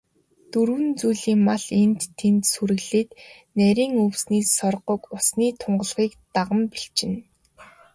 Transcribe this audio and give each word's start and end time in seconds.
Дөрвөн 0.51 0.87
зүйлийн 0.99 1.39
мал 1.47 1.65
энд 1.81 2.01
тэнд 2.19 2.43
сүрэглээд, 2.53 3.09
нарийн 3.57 3.93
өвсний 4.05 4.43
соргог, 4.57 5.01
усны 5.15 5.47
тунгалгийг 5.61 6.13
даган 6.35 6.61
бэлчинэ. 6.71 7.17